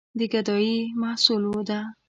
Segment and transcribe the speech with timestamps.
[0.17, 1.79] د ګدايي محصول ده.